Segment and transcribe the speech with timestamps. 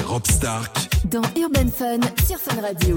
[0.00, 2.94] Rob Stark dans Urban Fun sur Fun Radio.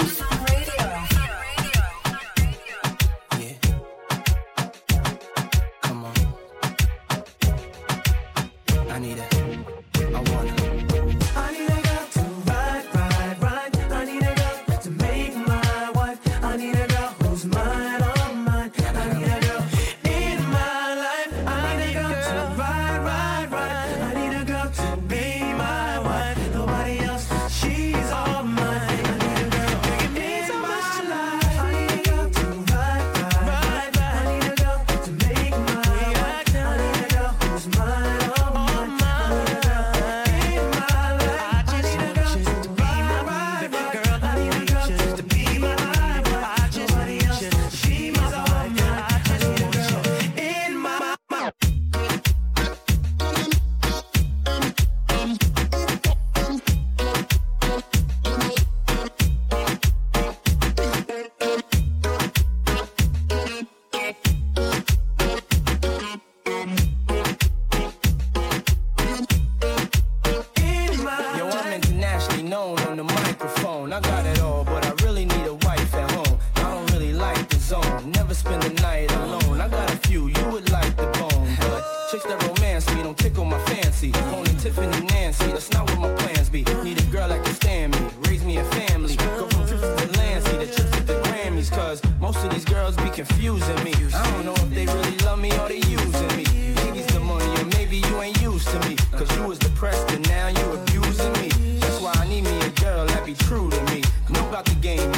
[103.25, 104.03] be true to me.
[104.29, 105.11] Know about the game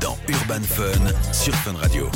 [0.00, 2.08] dans Urban Fun sur Fun Radio.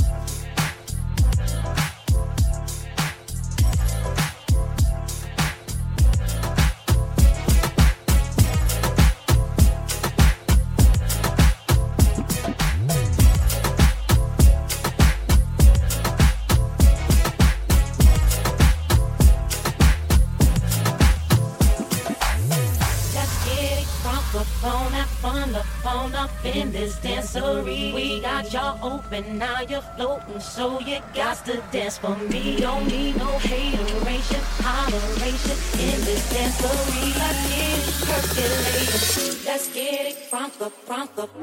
[30.63, 32.57] So you got to dance for me.
[32.57, 37.09] Don't need no hateration, holleration in this dancery.
[37.19, 39.45] Let's get it percolating.
[39.45, 41.42] Let's get it from the, from the.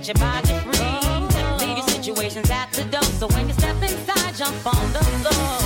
[0.00, 1.66] Loose your body free.
[1.66, 5.58] Leave your situations at the door, so when you step inside, jump on the floor.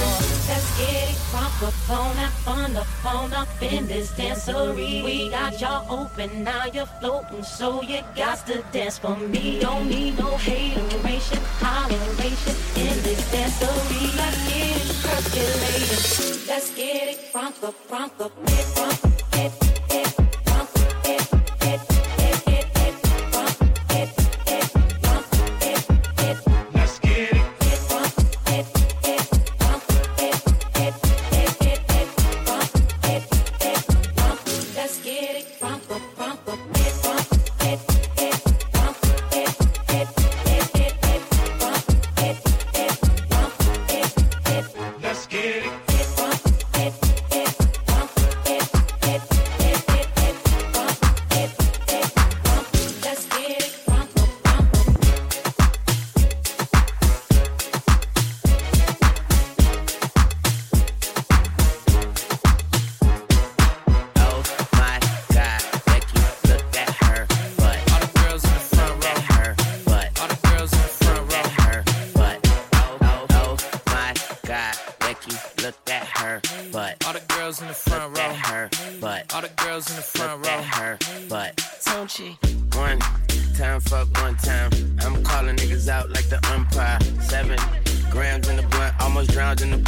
[0.48, 5.04] Let's get it crunk up on fun up on up in this dancery.
[5.04, 9.60] We got y'all open, now you're floating, so you got to dance for me.
[9.60, 14.16] Don't need no hateration, holleration in this dancery.
[14.16, 16.48] Let's get it percolating.
[16.48, 19.14] Let's get it crunk up, crunk up, it crunk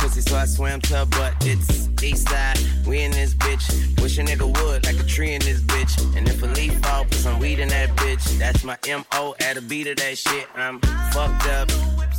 [0.07, 1.35] pussy, so I swam to her butt.
[1.41, 3.65] It's east side, we in this bitch.
[4.01, 5.95] Wish a nigga would, like a tree in this bitch.
[6.17, 8.25] And if a leaf fall, put some weed in that bitch.
[8.39, 10.47] That's my MO at a beat of that shit.
[10.55, 10.81] I'm
[11.13, 11.69] fucked up,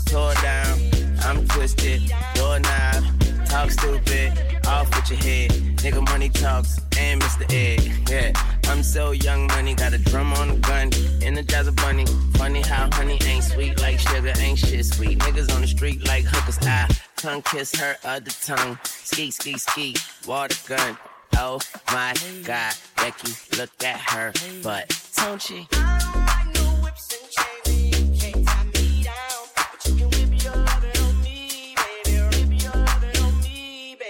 [0.05, 0.79] tore down.
[1.21, 2.01] I'm twisted,
[2.35, 3.03] doorknob,
[3.47, 4.31] talk stupid,
[4.67, 5.51] off with your head.
[5.83, 7.45] Nigga money talks, and Mr.
[7.53, 8.09] Egg.
[8.09, 8.31] Yeah,
[8.65, 10.91] I'm so young money, got a drum on a gun,
[11.21, 12.05] energize a bunny.
[12.33, 15.19] Funny how honey ain't sweet like sugar, ain't shit sweet.
[15.19, 16.87] Niggas on the street like hookers, I
[17.17, 18.77] tongue kiss her other tongue.
[18.83, 19.95] Ski, ski, ski,
[20.27, 20.97] water gun.
[21.35, 21.59] Oh
[21.91, 24.31] my god, Becky, look at her
[24.61, 24.87] butt.
[24.89, 25.67] Tunechi.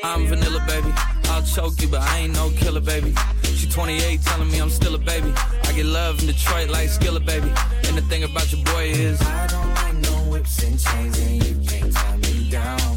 [0.03, 0.91] I'm vanilla, baby.
[1.29, 3.13] I'll choke you, but I ain't no killer, baby.
[3.43, 5.33] She 28, telling me I'm still a baby.
[5.63, 7.51] I get love in Detroit like Skilla, baby.
[7.87, 11.43] And the thing about your boy is, I don't like no whips and chains, and
[11.43, 12.96] you can't tie me down.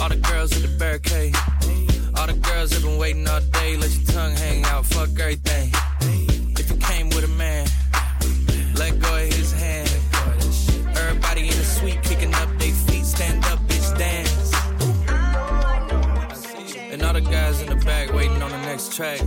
[0.00, 1.36] All the girls at the barricade.
[2.16, 3.76] All the girls have been waiting all day.
[3.76, 4.86] Let your tongue hang out.
[4.86, 5.70] Fuck everything.
[6.58, 7.66] If you came with a man,
[8.76, 9.90] let go of his hand.
[10.96, 13.04] Everybody in the suite kicking up their feet.
[13.04, 14.54] Stand up, bitch, dance.
[16.90, 19.18] And all the guys in the back waiting on the next track.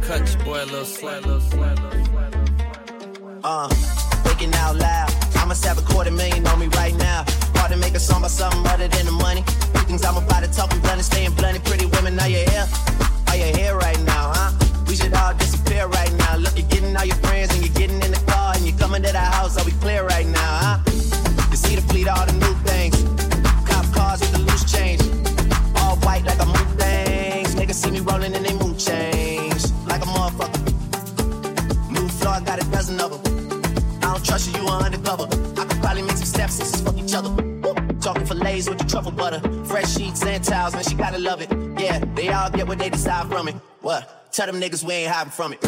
[0.00, 3.40] Cut your boy a little slack, little slack, little.
[3.44, 3.68] Uh,
[4.24, 5.12] thinking out loud.
[5.36, 7.26] I must have a quarter million on me right now.
[7.50, 9.44] About to make a song about something other than the money.
[9.86, 11.62] Things I'm about to talk, we and staying blunt.
[11.64, 12.66] Pretty women, are you here?
[13.28, 14.52] Are you here right now, huh?
[14.88, 16.36] We should all disappear right now.
[16.36, 19.02] Look, you're getting all your friends and you're getting in the car and you're coming
[19.02, 19.58] to the house.
[19.58, 20.78] Are we clear right now, huh?
[21.50, 22.96] You see the fleet, all the new things.
[23.68, 25.02] Cop cars with the loose change.
[25.76, 27.54] All white like a moon things.
[27.54, 29.64] Niggas see me rolling and they mood change.
[29.86, 30.64] Like a motherfucker.
[31.90, 33.60] New floor, got a dozen of them.
[34.02, 35.24] I don't trust you, you are undercover.
[35.60, 37.43] I could probably make some steps sisters fuck each other.
[39.74, 41.50] Fresh sheets and towels, man, she gotta love it.
[41.76, 43.56] Yeah, they all get what they decide from it.
[43.80, 44.30] What?
[44.32, 45.60] Tell them niggas we ain't hiding from it.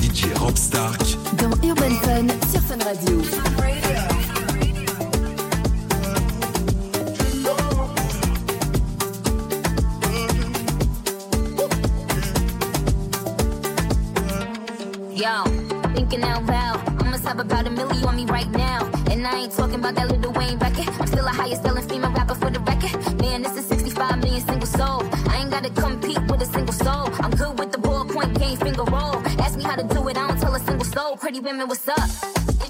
[0.00, 0.98] DJ Robstarck.
[1.36, 3.20] Dans Urban Fun, sur Fun Radio.
[15.14, 15.44] Yo,
[15.94, 16.93] thinking out loud
[17.24, 18.90] have about a million on me right now.
[19.10, 20.88] And I ain't talking about that Lil Wayne record.
[21.00, 23.20] I'm still a highest selling female rapper for the record.
[23.20, 25.02] Man, this is 65 million single soul.
[25.28, 27.08] I ain't gotta compete with a single soul.
[27.24, 29.16] I'm good with the ballpoint game, finger roll.
[29.40, 31.16] Ask me how to do it, I don't tell a single soul.
[31.16, 32.08] Pretty women, what's up?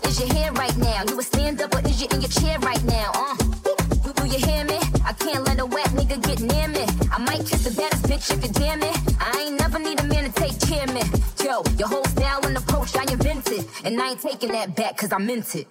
[0.09, 1.03] Is your hair right now?
[1.09, 3.11] You a stand up or is you in your chair right now?
[3.15, 3.37] Uh,
[4.15, 4.79] do, you hear me?
[5.05, 6.85] I can't let a wet nigga get near me.
[7.13, 8.64] I might kiss the baddest bitch if you damn
[13.95, 15.69] And I ain't taking that back cause I meant it.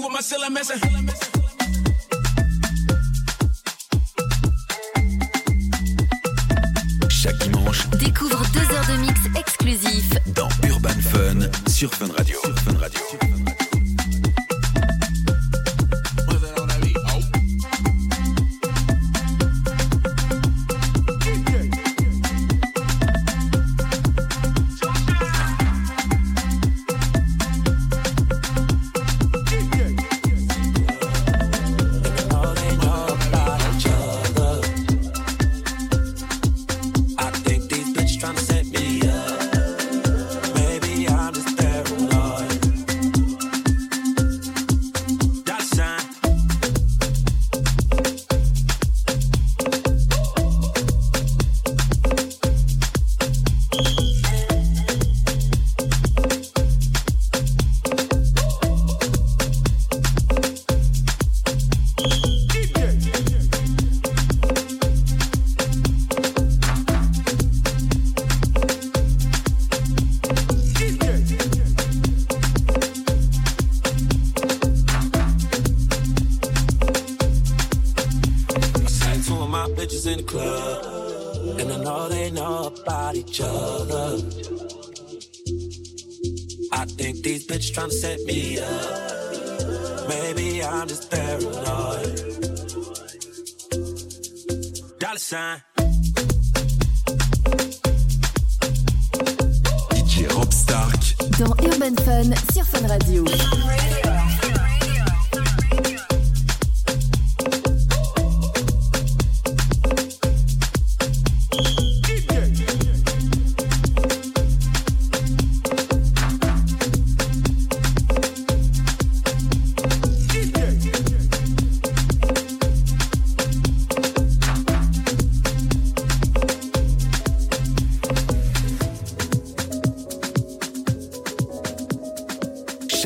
[0.00, 1.25] With my cellar missing.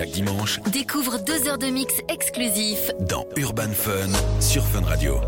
[0.01, 4.09] Chaque dimanche, Découvre deux heures de mix exclusif dans Urban Fun
[4.41, 5.21] sur Fun Radio.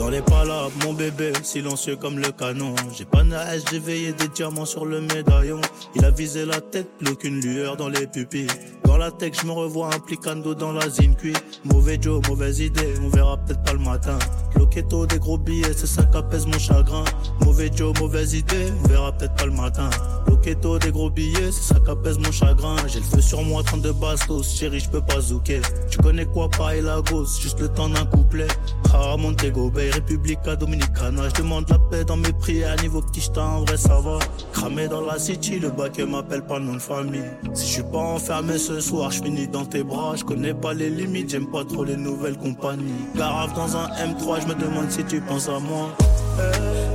[0.00, 2.74] Dans les palabres, mon bébé, silencieux comme le canon.
[2.96, 5.60] J'ai pas naïs, j'ai veillé des diamants sur le médaillon.
[5.94, 8.46] Il a visé la tête, plus aucune lueur dans les pupilles.
[8.84, 11.36] Dans la tech, je me revois implicando dans la zincuit.
[11.64, 14.18] Mauvais Joe, mauvaise idée, on verra peut-être pas le matin.
[14.56, 17.04] Loquetto, des gros billets, c'est ça qu'apaise mon chagrin.
[17.44, 19.90] Mauvais Joe, mauvaise idée, on verra peut-être pas le matin.
[20.26, 22.76] Loquetto, des gros billets, c'est ça qu'apaise mon chagrin.
[22.86, 25.60] J'ai le feu sur moi, 32 bastos, chérie, je peux pas zouker.
[25.90, 28.48] Tu connais quoi, pareil la gosse, juste le temps d'un couplet.
[28.90, 31.28] Cara, Montego Bay, Republica Dominicana.
[31.28, 34.18] Je demande la paix dans mes prières, niveau petit j't'en en vrai ça va.
[34.52, 37.30] Cramé dans la city, le bac m'appelle pas nom de famille.
[37.54, 40.14] Si je suis pas enfermé ce soir, je finis dans tes bras.
[40.16, 43.06] Je connais pas les limites, j'aime pas trop les nouvelles compagnies.
[43.14, 45.88] Garave dans un M3, je me demande si tu penses à moi.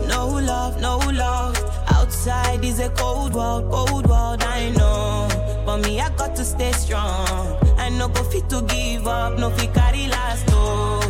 [0.10, 1.56] No love, no love.
[1.90, 5.28] Outside is a cold world, cold world, I know.
[5.66, 7.58] But me, I got to stay strong.
[7.78, 11.05] I no go fit to give up, no fit carry last, oh.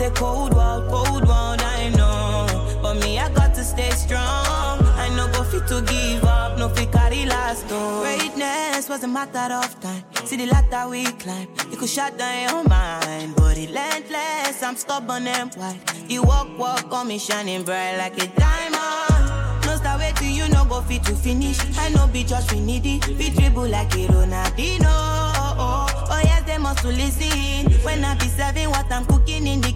[0.00, 2.78] Is a cold world, cold world, I know.
[2.82, 4.78] But me, I got to stay strong.
[5.02, 8.02] I no go fit to give up, no fit carry last, oh.
[8.02, 10.02] Greatness was a matter of time.
[10.24, 14.62] See the ladder we climb, you could shut down your mind, but relentless.
[14.62, 15.80] I'm stubborn and white.
[16.08, 19.66] You walk, walk on me, shining bright like a diamond.
[19.66, 21.58] No start wait till you no go fit to finish.
[21.78, 25.19] I know be just we needy, fit dribble like a Ronaldinho.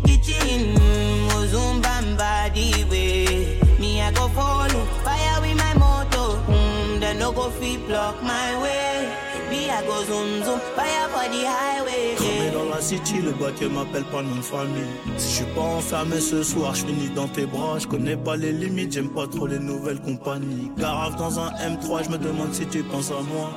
[0.04, 1.28] Kitchen, mm,
[10.74, 14.82] they dans la city, le bac m'appelle pas nom de famille.
[15.16, 17.78] Si je suis pas enfermé ce soir, je finis dans tes bras.
[17.78, 20.70] Je connais pas les limites, j'aime pas trop les nouvelles compagnies.
[20.78, 23.50] Garave dans un M3, je me demande si tu penses à moi.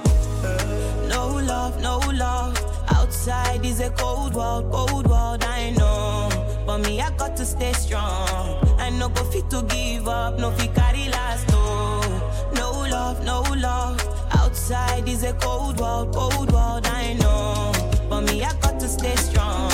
[1.47, 2.55] Love, no love.
[2.89, 6.29] Outside is a cold world, cold world, I know.
[6.65, 8.59] But me, I got to stay strong.
[8.79, 12.51] I no go fit to give up, no fit carry last, oh.
[12.53, 13.99] No love, no love.
[14.31, 17.71] Outside is a cold world, cold world, I know.
[18.09, 19.71] But me, I got to stay strong.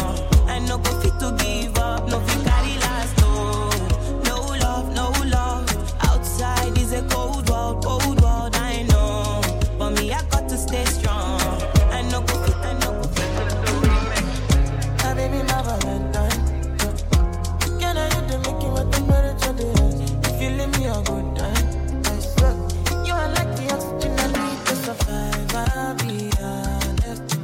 [0.47, 4.21] I no go fit to give up, no fit carry last, oh.
[4.25, 5.67] No love, no love.
[6.01, 9.41] Outside is a cold world, cold world, I know.
[9.79, 11.02] But me, I got to stay strong.
[19.41, 20.87] If you leave me
[22.05, 22.53] I swear.
[23.05, 25.55] You are like oxygen I need to survive.
[25.55, 27.37] I'll be honest.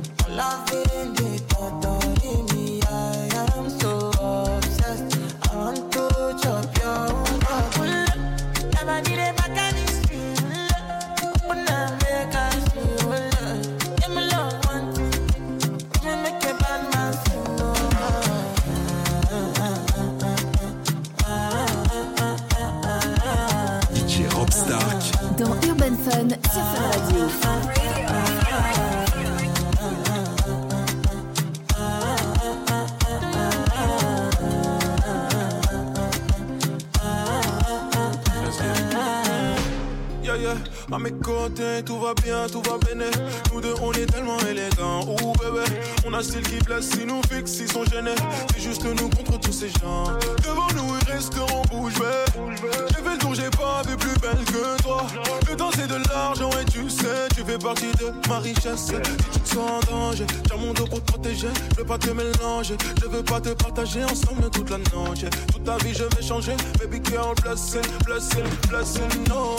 [40.91, 43.05] À mes côtés, tout va bien, tout va bien.
[43.53, 45.01] Nous deux, on est tellement élégants.
[45.01, 45.65] Ouh, bébé,
[46.05, 48.15] on a style qui blesse, si nous fixe, ils sont gênés.
[48.53, 50.05] C'est juste nous contre tous ces gens.
[50.43, 52.41] Devant nous, ils resteront bouche bée.
[52.89, 55.05] J'ai fait le tour, j'ai pas vu plus belle que toi.
[55.47, 58.87] Le temps, c'est de l'argent, et tu sais, tu fais partie de ma richesse.
[58.87, 58.93] Si
[59.31, 61.47] tu te sens en danger, tiens mon dos pour te protéger.
[61.73, 65.25] Je veux pas te mélanger, je veux pas te partager ensemble toute la noche.
[65.53, 66.55] Toute ta vie, je vais changer.
[66.79, 69.55] Baby girl, blessing, blessing, blessing, no.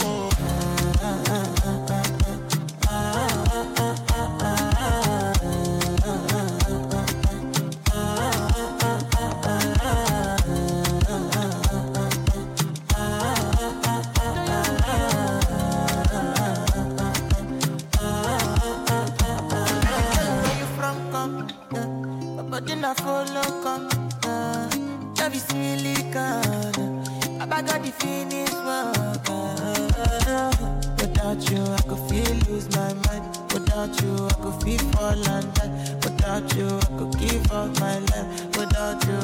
[1.03, 1.41] Uh,
[22.95, 23.87] follow, come.
[24.25, 24.69] Uh,
[25.17, 27.03] love is silicon.
[27.39, 28.40] Baba got the finish
[33.81, 35.95] Without you, I could feel fall and die.
[36.03, 38.45] Without you, I could give up my life.
[38.55, 39.17] Without you,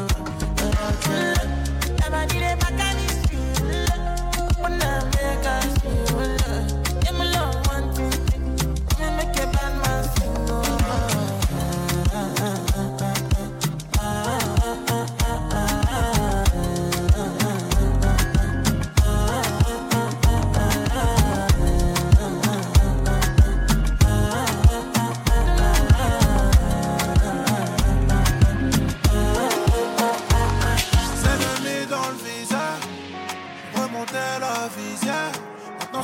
[0.57, 1.93] without you.
[1.99, 2.66] Never did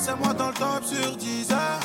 [0.06, 1.80] Maintenant c'est moi dans le top sur 10 heures.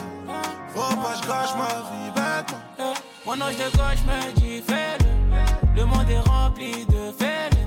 [0.75, 2.95] Faut pas je gâche ma vie bêtement.
[3.25, 7.67] Moi non je gauche me dis fais-le Le monde est rempli de fêlés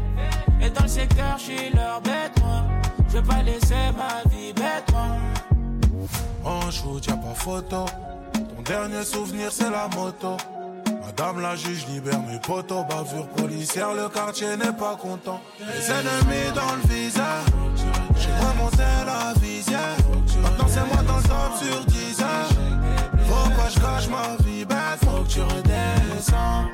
[0.61, 2.63] Et dans le secteur je suis leur bête moi
[3.09, 5.07] Je veux pas laisser ma vie bête moi
[6.43, 7.85] En shoot, y'a pas photo.
[8.33, 10.37] Ton dernier souvenir, c'est la moto.
[11.05, 15.39] Madame la juge libère mes potos, bavure policière, le quartier n'est pas content.
[15.59, 17.45] Les ennemis dans le visage,
[18.15, 19.97] j'ai remonté la visière.
[20.41, 22.49] Maintenant c'est moi dans le top sur 10 heures.
[23.27, 26.65] Faut pas que je cache ma vie bête, faut que tu redescends.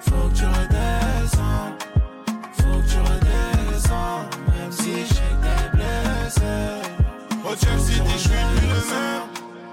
[0.00, 1.72] Faut que tu redescends.
[2.56, 4.20] Faut que tu redescends.
[4.56, 6.54] Même si je sais que t'es blessé.
[7.44, 9.22] Au Chelsea City, je suis plus le même.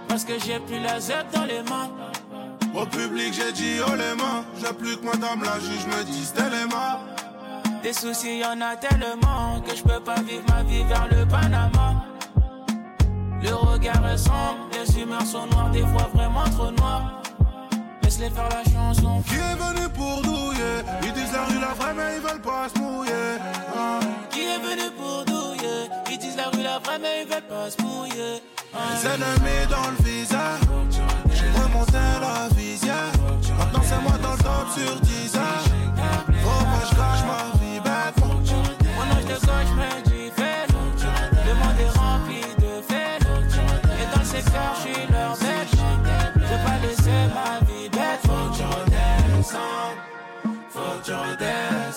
[0.08, 1.90] Parce que j'ai plus la zep dans les mains.
[2.74, 4.44] Au public, j'ai dit oh les mains.
[4.60, 7.00] J'ai plus que madame la juge me dise téléma.
[7.84, 11.26] Des soucis, y en a tellement que je peux pas vivre ma vie vers le
[11.26, 12.06] Panama.
[13.44, 17.22] Le regard est sombre, les humeurs sont noires, des fois vraiment trop noires.
[18.04, 19.24] Laisse-les faire la chanson.
[19.28, 20.84] Qui est venu pour douiller?
[21.04, 23.38] Ils disent la rue la vraie, mais ils veulent pas se mouiller.
[23.76, 24.00] Ah.
[24.30, 25.90] Qui est venu pour douiller?
[26.12, 28.42] Ils disent la rue la vraie, mais ils veulent pas se mouiller.
[28.74, 28.78] Ah.
[28.94, 30.62] Les ennemis dans le visage.
[31.34, 33.12] J'ai remonté la visière.
[33.58, 35.64] Maintenant c'est moi dans le top sur 10 heures.
[36.44, 37.61] Faut pas je cache ma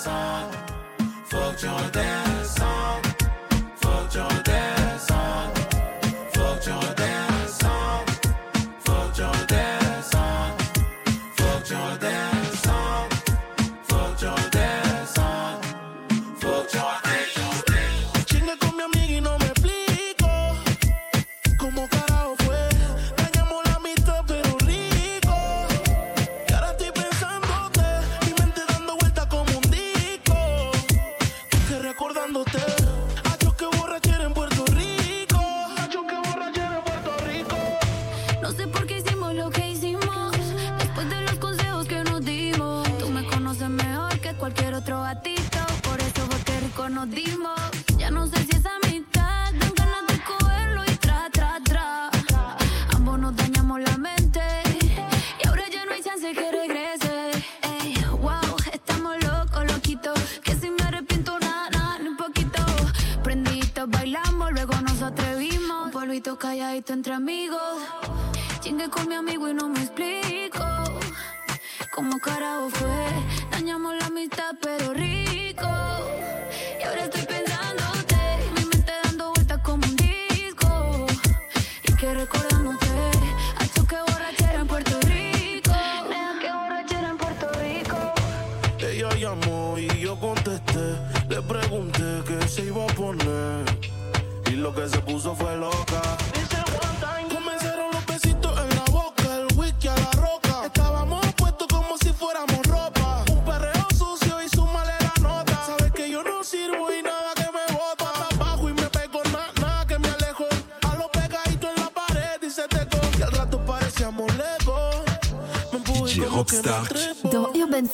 [0.04, 0.52] song.
[1.30, 2.23] Fuck Jordan.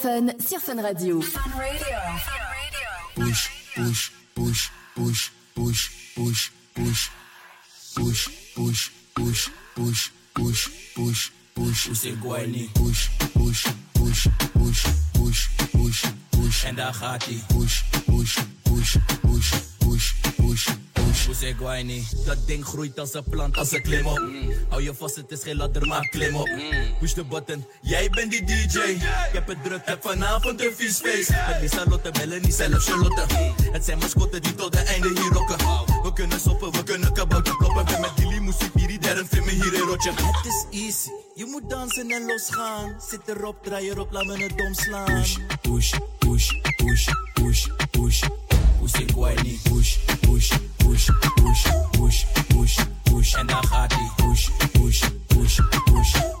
[0.01, 1.19] fun sur Fun Radio.
[3.15, 7.11] Push, push, push, push, push, push, push.
[7.93, 12.91] Push, push, push, push, push, push,
[13.33, 13.61] push.
[13.93, 17.50] Push, push, push, push,
[22.25, 24.21] Dat ding groeit als een plant, als een klim op.
[24.69, 26.49] Hou je vast, het is geen ladder, maar klim op.
[26.99, 28.77] Push de button, jij bent die DJ.
[28.77, 29.01] Ik
[29.33, 31.29] heb het druk, heb vanavond een vies feest.
[31.29, 33.25] Met Lisa Lotte, bellen niet zelf Charlotte.
[33.71, 35.57] Het zijn mascotten die tot de einde hier rocken.
[36.03, 37.85] We kunnen soppen, we kunnen kabouter kloppen.
[37.85, 40.11] Ben met die muziek hier, iedereen vindt me hier een rotje.
[40.11, 43.01] Het is easy, je moet dansen en losgaan.
[43.09, 45.05] Zit erop, draai erop, laat me het dom slaan.
[45.05, 48.23] Push, push, push, push, push, push.
[48.81, 49.59] Pussy Guayni.
[49.69, 53.33] Push, push, push, push, push, push, push.
[53.33, 56.40] En daar gaat push, push, push, push, push,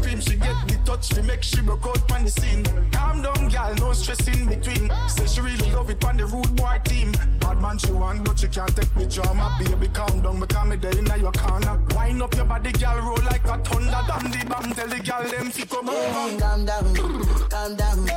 [0.00, 2.64] scream, she get the touch, she make she broke out pan the scene.
[2.90, 4.90] Calm down, gal, no stress in between.
[5.08, 7.12] Say she really love it pan the rude boy team.
[7.40, 9.56] Bad man she want, but she can't take me drama.
[9.58, 11.78] Baby, calm down, because me there inna your corner.
[11.94, 14.02] Wind up your body, gal, roll like a thunder.
[14.06, 16.38] Damn the bam, tell the gal them fi come over.
[16.38, 16.94] Calm down,
[17.48, 18.08] calm down.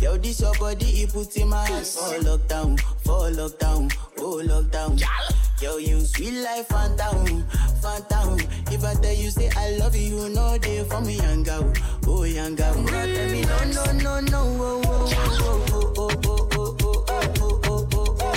[0.00, 1.86] Yo, this your body, it put in my heart.
[1.86, 5.43] For lockdown, for lockdown, oh lockdown.
[5.60, 7.44] Yo, you sweet life, phantom,
[7.80, 8.38] phantom.
[8.70, 11.72] If I tell you say I love you, know they for me, young girl,
[12.06, 12.74] oh young girl.
[12.74, 15.08] No, tell me no, no, no, no, oh, oh,
[15.40, 18.34] oh, oh, oh, oh, oh, oh, oh, oh, oh, oh, oh, oh.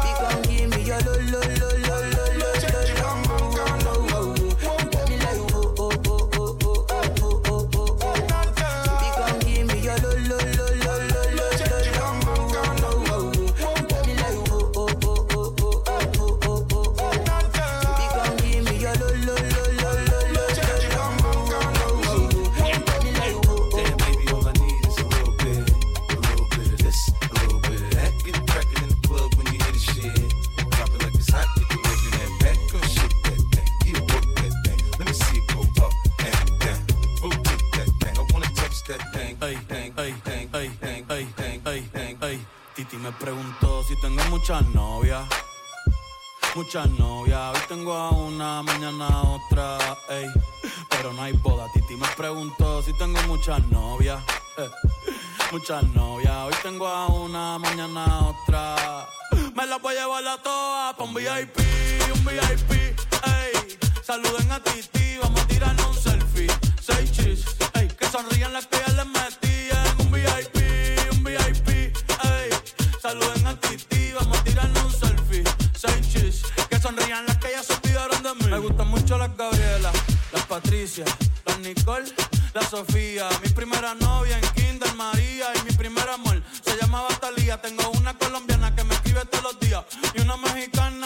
[0.00, 1.40] Baby, come give me your lo, lo,
[43.18, 45.24] preguntó si tengo muchas novias.
[46.54, 49.78] Muchas novias, hoy tengo a una, mañana otra,
[50.08, 50.26] ey.
[50.88, 51.66] Pero no hay boda.
[51.72, 54.20] Titi me preguntó si tengo muchas novias.
[54.56, 54.68] eh.
[55.52, 59.06] Muchas novias, hoy tengo a una, mañana otra.
[59.54, 61.58] Me la voy a llevar a todas pa' un VIP,
[62.14, 63.78] un VIP, ey.
[64.02, 66.50] Saluden a Titi, vamos a tirarnos un selfie.
[66.80, 67.88] Seis chis, ey.
[67.88, 69.47] Que sonrían las que ya les metí
[73.00, 75.44] Saluden a Titi, vamos a tirarnos un selfie.
[75.76, 78.50] Seis chis, que sonrían las que ya se olvidaron de mí.
[78.50, 79.92] Me gustan mucho las Gabriela,
[80.32, 81.04] las Patricia,
[81.46, 82.12] las Nicole,
[82.54, 83.28] la Sofía.
[83.42, 87.60] Mi primera novia en Kinder María y mi primer amor se llamaba Talía.
[87.62, 89.84] Tengo una colombiana que me escribe todos los días
[90.14, 90.97] y una mexicana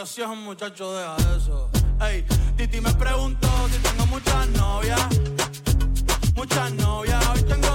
[0.00, 1.70] envío la invitación, muchacho, deja eso.
[2.00, 2.24] Ey,
[2.56, 5.00] Titi me preguntó si tengo muchas novias.
[6.34, 7.69] Muchas novias, hoy tengo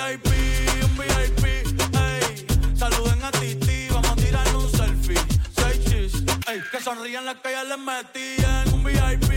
[0.00, 0.26] VIP,
[0.82, 1.44] un VIP,
[1.94, 2.46] ey.
[2.76, 5.18] Saluden a Titi, vamos a tirarle un selfie.
[5.54, 6.60] Seis chis, ey.
[6.72, 9.30] Que sonrían las que ya les metí en un VIP,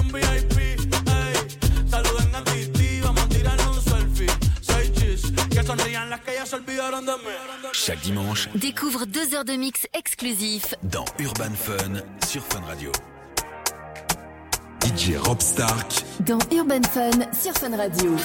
[0.00, 1.88] un VIP, ey.
[1.90, 4.30] Saluden a Titi, vamos a tirarle un selfie.
[4.62, 7.34] Seis chis, que sonrían las que ya se olvidaron de mí.
[7.72, 12.90] Chaque dimanche, découvre deux heures de mix exclusif dans Urban Fun sur Fun Radio.
[14.82, 18.16] DJ Rob Stark, dans Urban Fun sur Fun Radio.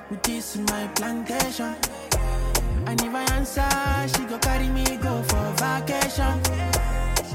[0.00, 1.74] up with this in my plantation.
[2.86, 3.68] And if I answer,
[4.12, 6.34] she go carry me go for vacation.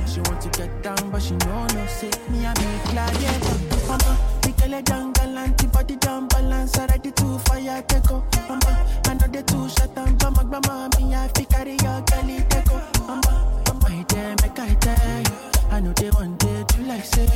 [0.07, 3.57] She want to get down, but she know no say me I be gladiator.
[3.87, 4.11] Mama,
[4.43, 8.23] we tell down gallant, body down balance, Ready to fire take off.
[8.49, 8.71] Mama,
[9.05, 12.43] I know they too shut down, but my grandma me I fi carry your girlie
[12.49, 13.07] take off.
[13.07, 15.23] Mama why they make I tell.
[15.71, 17.27] I know they want day to like say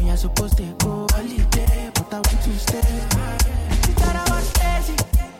[0.00, 0.10] me.
[0.10, 2.80] I supposed to go holiday, but I want to stay.
[4.00, 5.33] That I was lazy.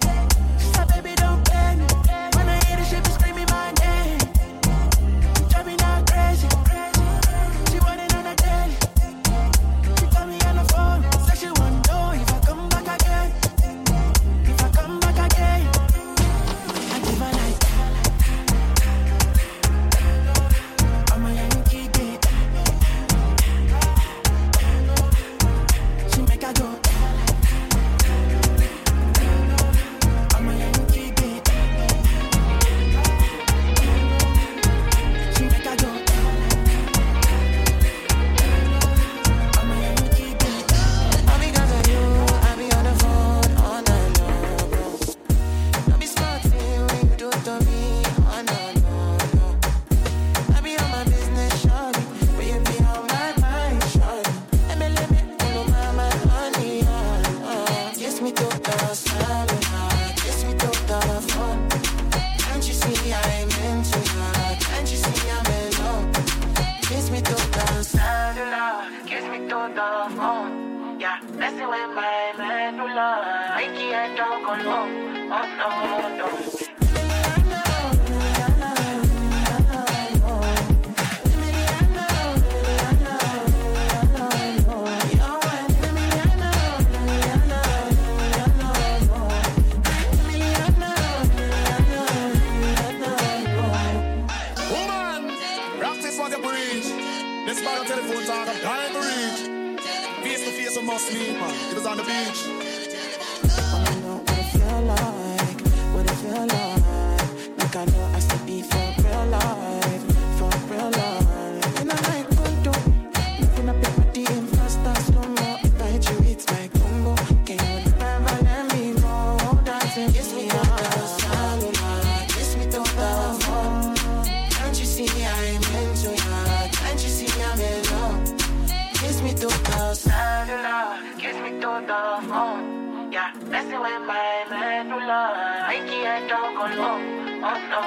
[131.74, 133.10] on the.
[133.10, 135.22] Yeah, messing with my medulla.
[135.66, 137.42] I can't talk alone.
[137.42, 137.80] Oh no,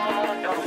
[0.43, 0.66] no.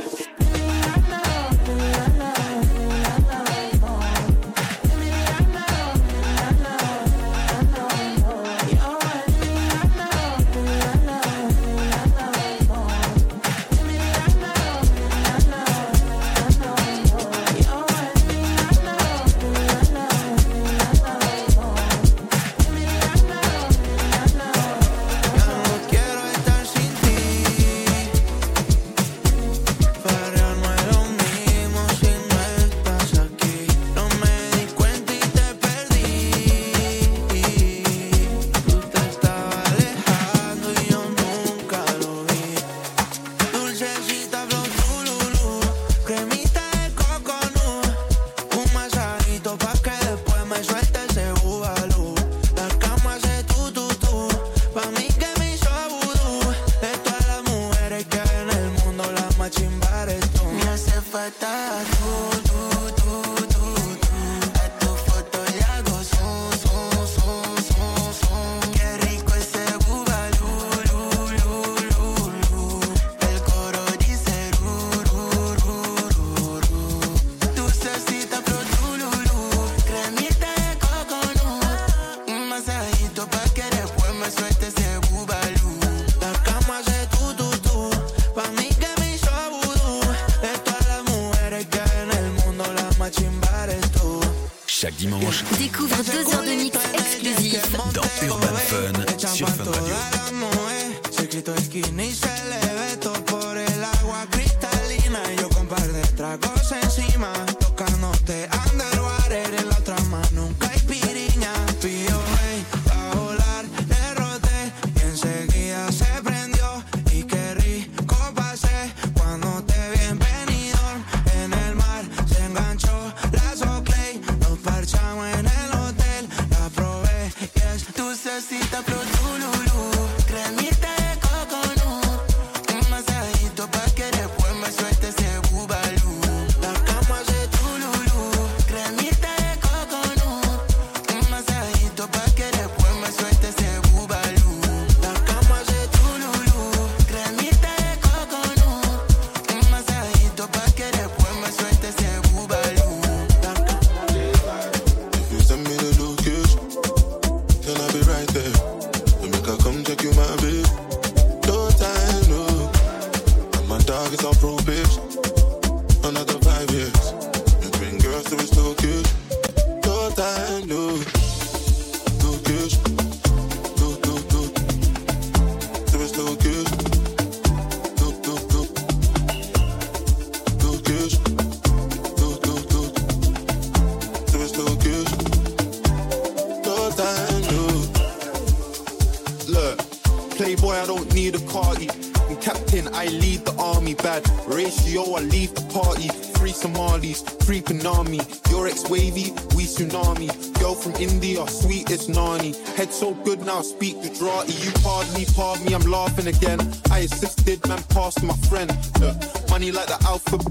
[98.41, 99.00] Fun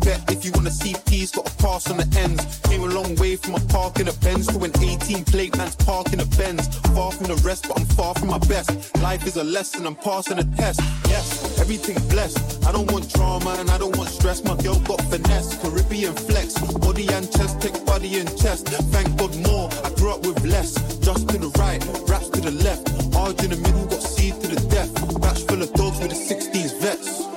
[0.00, 2.60] bet if you wanna see peace, got a pass on the ends.
[2.64, 5.76] Came a long way from a park in a Benz to an 18 plate man's
[5.76, 6.68] park in a Benz.
[6.94, 8.70] Far from the rest, but I'm far from my best.
[9.02, 10.80] Life is a lesson, I'm passing a test.
[11.08, 12.66] Yes, everything blessed.
[12.66, 14.44] I don't want drama and I don't want stress.
[14.44, 18.68] My girl got finesse, Caribbean flex, body and chest, take body and chest.
[18.94, 20.74] Thank God more, I grew up with less.
[21.00, 22.90] Just to the right, raps to the left.
[23.16, 24.92] arch in the middle, got seed to the death.
[25.20, 27.29] Batch full of dogs with the 16s vets.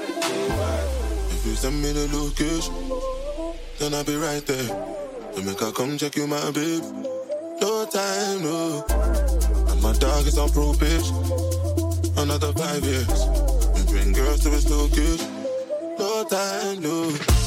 [1.63, 2.73] Send me the location,
[3.79, 4.67] then I'll be right there.
[5.33, 6.83] Then make I come check you, my babe.
[7.61, 8.83] No time, no.
[9.71, 11.15] And my dog is on probation,
[12.17, 13.07] another five years.
[13.75, 15.31] We bring girls to his location,
[15.97, 17.42] no time, no.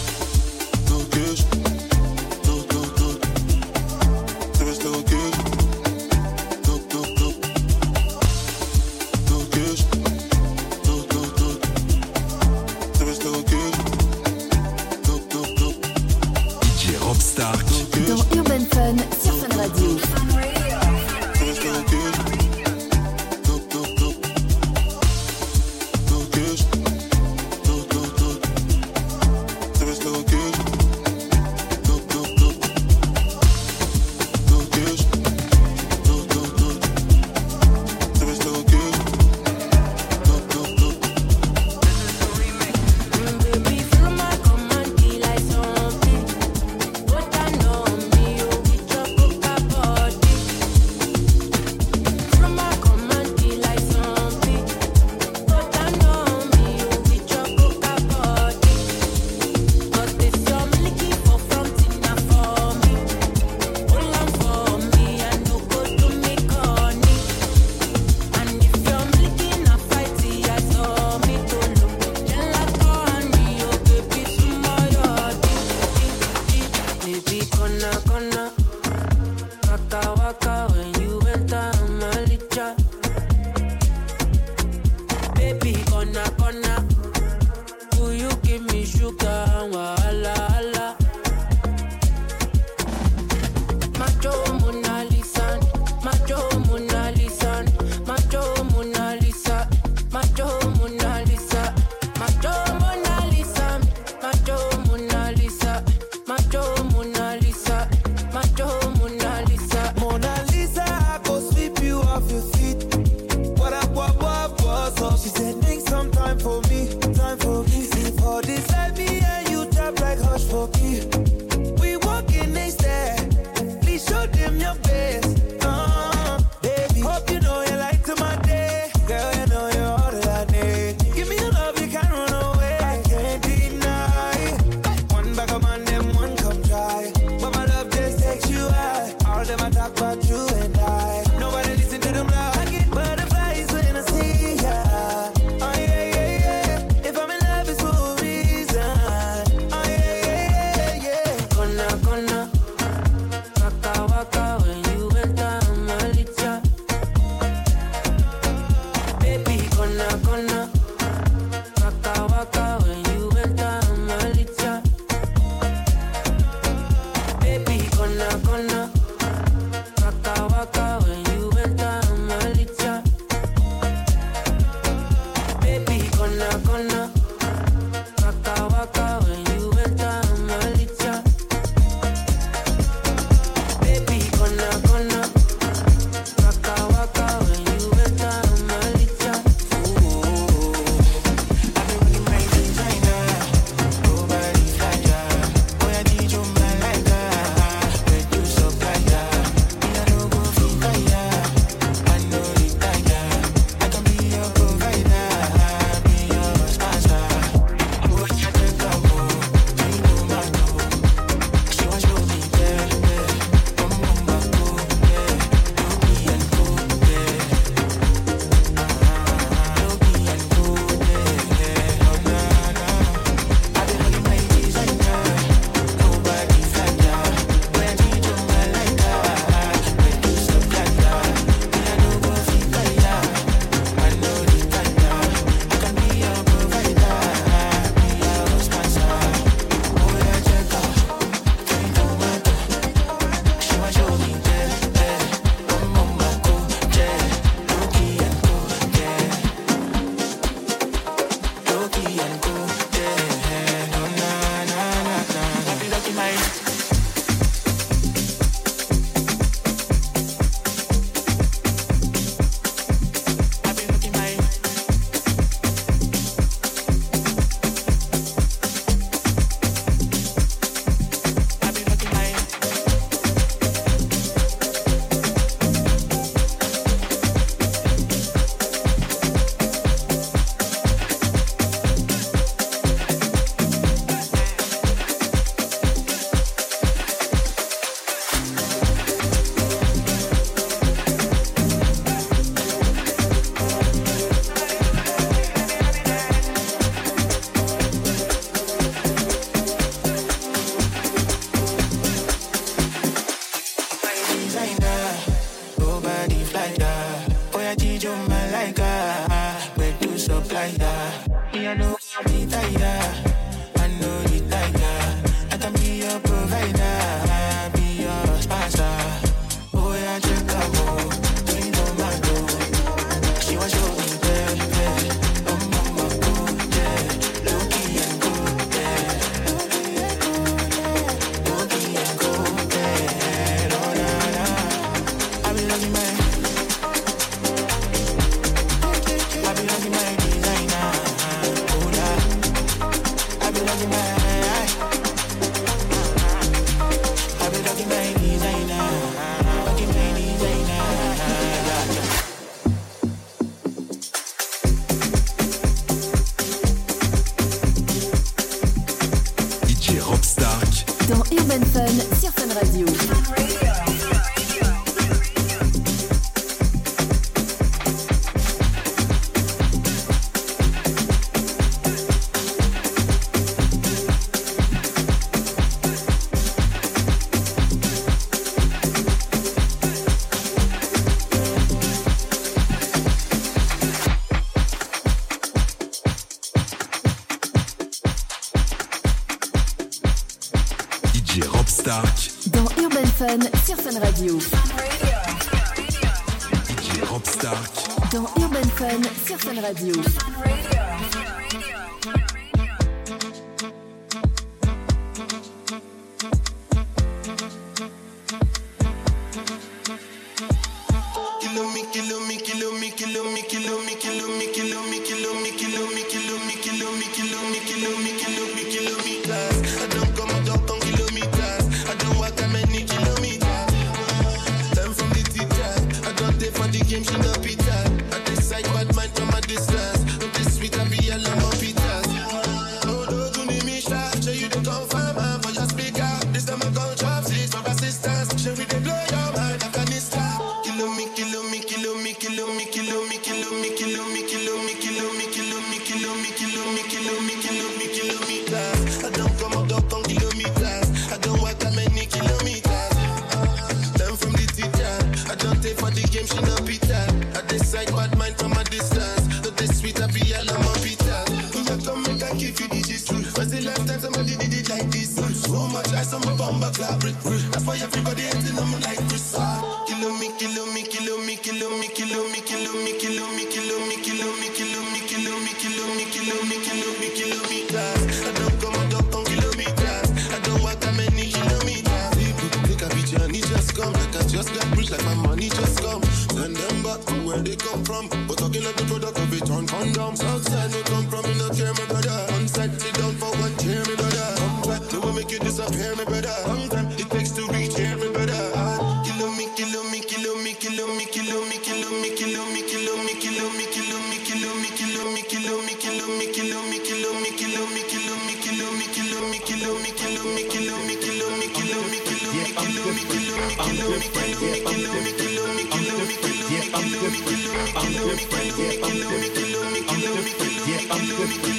[517.87, 518.59] I'm different.
[518.59, 520.67] Yeah, I'm different.
[520.67, 521.56] Yeah, I'm different.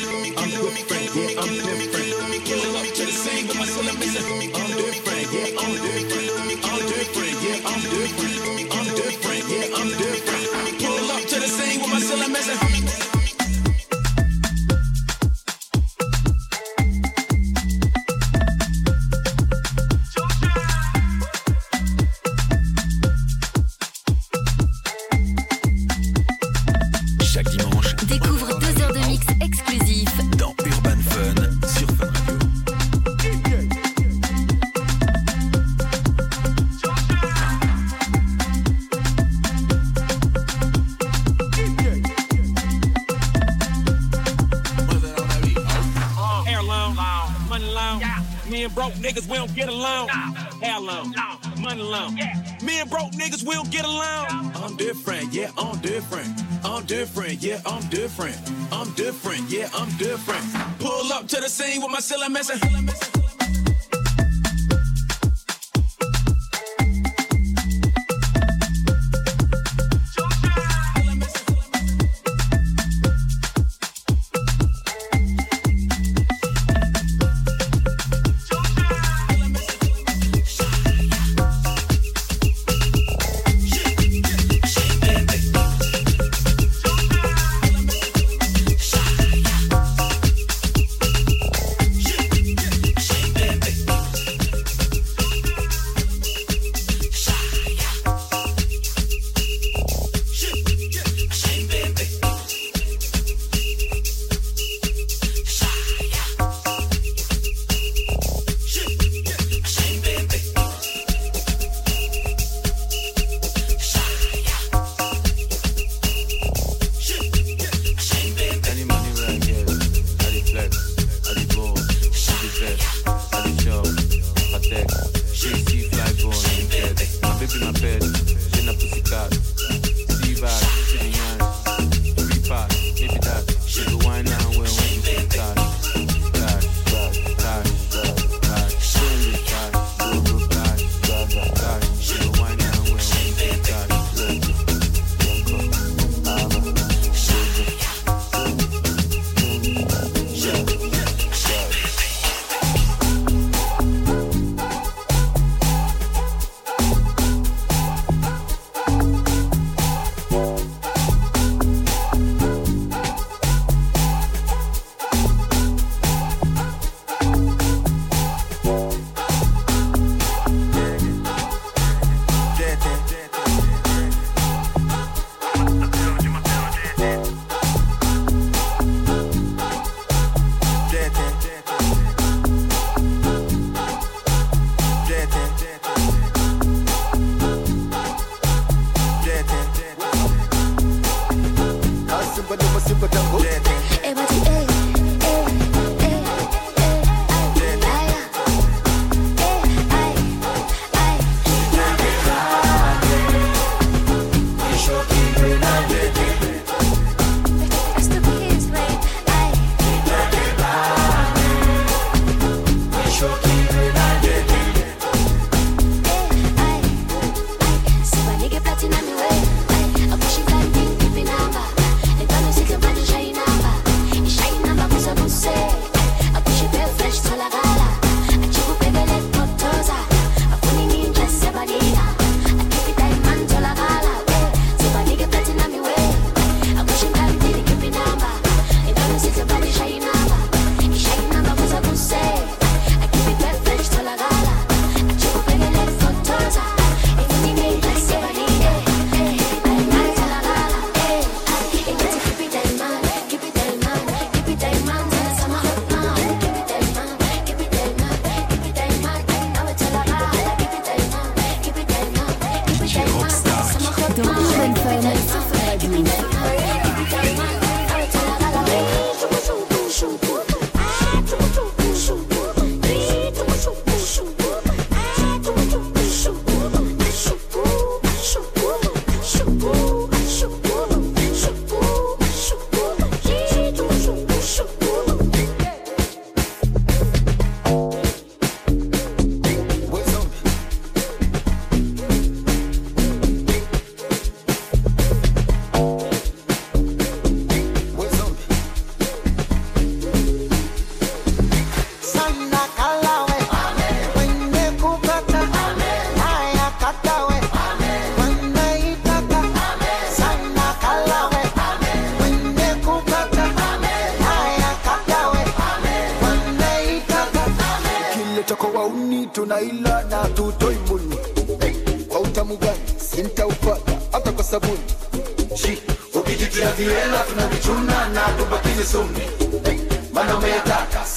[62.38, 62.77] With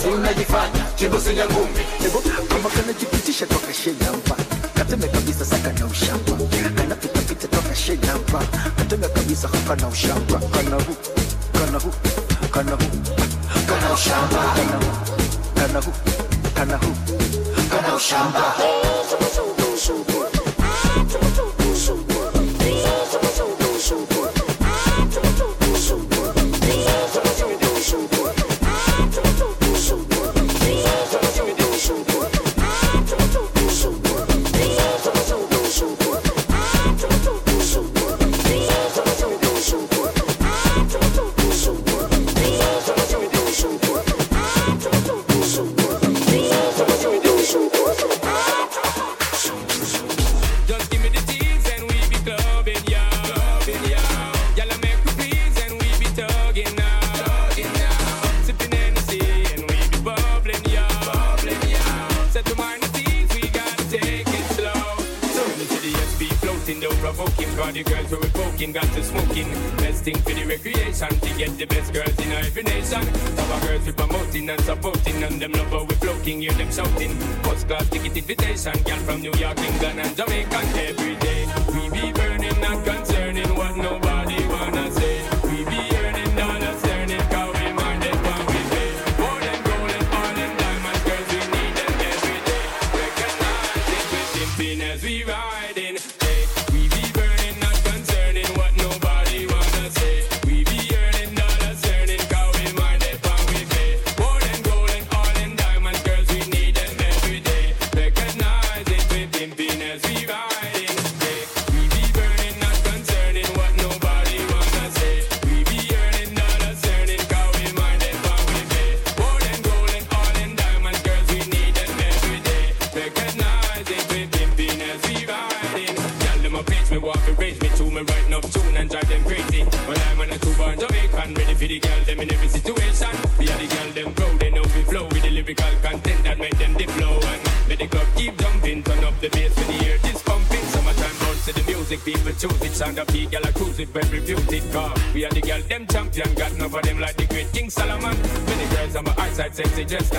[0.00, 1.84] basi unajifanya chibusinya ngumi.
[2.48, 4.36] Kama kanajipitisha toka shenamba
[4.74, 6.32] kateme kabisa saka na ushamba.
[7.28, 8.40] Pita toka shenamba
[8.76, 10.40] kateme kabisa hapa na ushamba.
[10.52, 10.94] Kana hu
[11.52, 11.90] kana hu
[12.50, 12.86] kana hu
[13.66, 14.54] kana ushamba.
[14.54, 14.92] Kana hu
[15.54, 15.92] kana hu
[16.54, 16.94] kana hu
[17.70, 18.54] kana ushamba.
[18.56, 20.24] Hey, chubu, chubu, chubu.
[20.62, 21.49] Ah, chubu, chubu.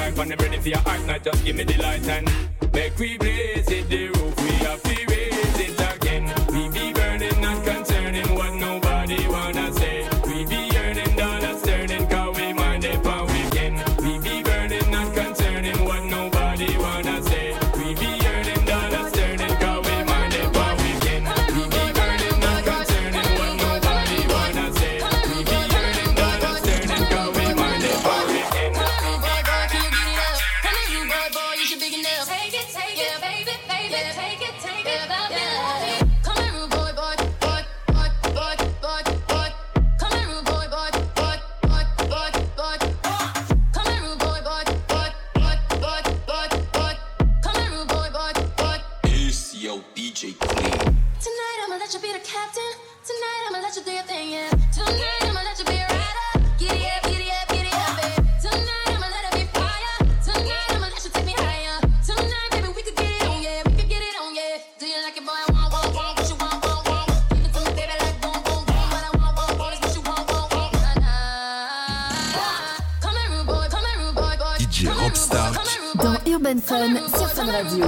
[0.02, 2.41] When I'm ready for your heart, now just give me the light and
[74.72, 75.60] DJ Rob Stark
[75.96, 77.86] dans Urban Fun sur Fun Radio.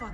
[0.00, 0.06] My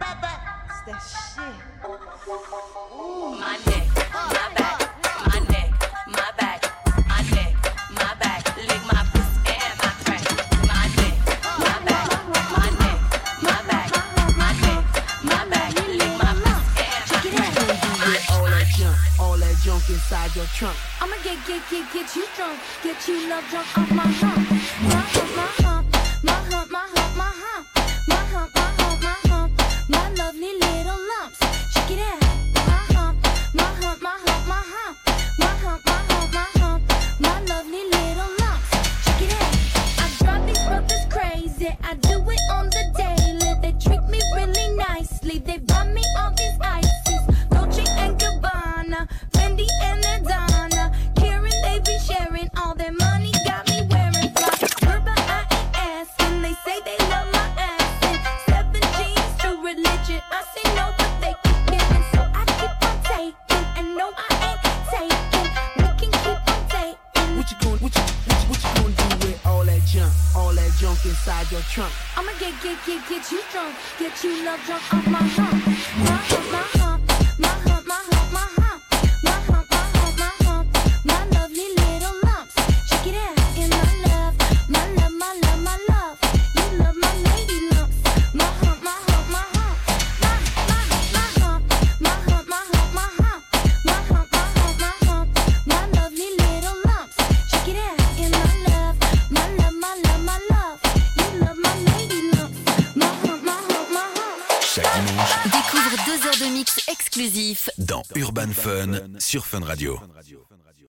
[3.66, 4.82] neck, my back,
[5.24, 5.70] my neck,
[6.08, 6.60] my back,
[7.06, 7.54] my neck,
[7.94, 8.42] my back.
[8.56, 10.26] Lick my pussy and my crack.
[10.66, 11.14] My neck,
[11.62, 12.08] my back,
[12.50, 12.98] my neck,
[13.42, 13.90] my back,
[14.34, 14.82] my neck,
[15.22, 15.70] my back.
[15.86, 17.46] Lick my pussy and my
[18.02, 18.22] crack.
[18.32, 20.76] All that junk, all that junk inside your trunk.
[21.00, 24.48] I'ma get, get, get, get you drunk, get you love drunk off my hump,
[24.90, 25.65] drunk off my hump.